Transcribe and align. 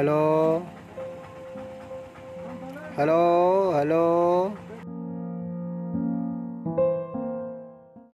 hello? 0.00 0.64
Hello? 2.96 3.76
Hello? 3.76 4.56